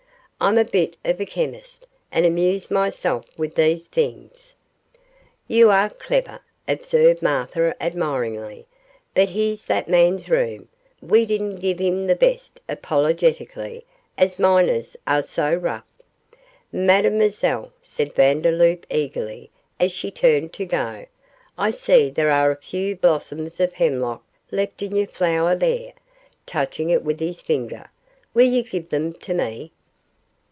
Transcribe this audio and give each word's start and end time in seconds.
'I'm 0.43 0.57
a 0.57 0.65
bit 0.65 0.95
of 1.05 1.21
a 1.21 1.25
chemist, 1.27 1.85
and 2.11 2.25
amuse 2.25 2.71
myself 2.71 3.25
with 3.37 3.53
these 3.53 3.87
things.' 3.87 4.55
'You 5.47 5.69
are 5.69 5.91
clever,' 5.91 6.39
observed 6.67 7.21
Martha, 7.21 7.75
admiringly; 7.79 8.65
'but 9.13 9.29
here's 9.29 9.65
that 9.67 9.87
man's 9.87 10.31
room 10.31 10.67
we 10.99 11.27
didn't 11.27 11.57
give 11.57 11.77
him 11.77 12.07
the 12.07 12.15
best' 12.15 12.59
apologetically 12.67 13.85
'as 14.17 14.39
miners 14.39 14.97
are 15.05 15.21
so 15.21 15.53
rough.' 15.53 15.83
'Mademoiselle,' 16.73 17.71
said 17.83 18.15
Vandeloup, 18.15 18.87
eagerly, 18.89 19.51
as 19.79 19.91
she 19.91 20.09
turned 20.09 20.53
to 20.53 20.65
go, 20.65 21.05
'I 21.59 21.69
see 21.69 22.09
there 22.09 22.31
are 22.31 22.49
a 22.49 22.55
few 22.55 22.95
blossoms 22.95 23.59
of 23.59 23.73
hemlock 23.73 24.23
left 24.49 24.81
in 24.81 24.95
your 24.95 25.05
flower 25.05 25.53
there,' 25.55 25.93
touching 26.47 26.89
it 26.89 27.03
with 27.03 27.19
his 27.19 27.41
finger; 27.41 27.91
'will 28.33 28.51
you 28.51 28.63
give 28.63 28.89
them 28.89 29.13
to 29.13 29.35
me? 29.35 29.71